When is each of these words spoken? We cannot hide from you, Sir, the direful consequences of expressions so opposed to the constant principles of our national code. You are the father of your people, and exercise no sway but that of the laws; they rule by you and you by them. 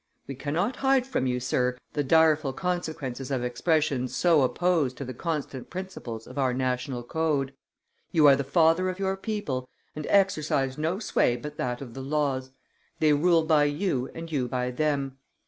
We 0.25 0.33
cannot 0.33 0.77
hide 0.77 1.05
from 1.05 1.27
you, 1.27 1.39
Sir, 1.39 1.77
the 1.93 2.03
direful 2.03 2.53
consequences 2.53 3.29
of 3.29 3.43
expressions 3.43 4.15
so 4.15 4.41
opposed 4.41 4.97
to 4.97 5.05
the 5.05 5.13
constant 5.13 5.69
principles 5.69 6.25
of 6.25 6.39
our 6.39 6.55
national 6.55 7.03
code. 7.03 7.53
You 8.11 8.25
are 8.25 8.35
the 8.35 8.43
father 8.43 8.89
of 8.89 8.97
your 8.97 9.15
people, 9.15 9.69
and 9.95 10.07
exercise 10.09 10.75
no 10.75 10.97
sway 10.97 11.35
but 11.37 11.57
that 11.57 11.81
of 11.81 11.93
the 11.93 12.01
laws; 12.01 12.49
they 12.99 13.13
rule 13.13 13.43
by 13.43 13.65
you 13.65 14.09
and 14.15 14.31
you 14.31 14.47
by 14.47 14.71
them. 14.71 15.19